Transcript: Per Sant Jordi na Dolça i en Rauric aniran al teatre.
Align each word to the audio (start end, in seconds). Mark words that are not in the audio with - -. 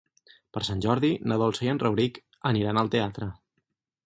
Per 0.55 0.61
Sant 0.69 0.79
Jordi 0.85 1.11
na 1.31 1.37
Dolça 1.41 1.67
i 1.67 1.71
en 1.75 1.83
Rauric 1.85 2.19
aniran 2.53 2.83
al 2.85 2.91
teatre. 2.97 3.31